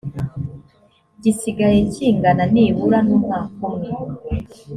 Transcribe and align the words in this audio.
gisigaye 1.23 1.79
kingana 1.93 2.43
nibura 2.53 2.99
n 3.07 3.09
umwaka 3.17 3.61
umwe 3.75 3.89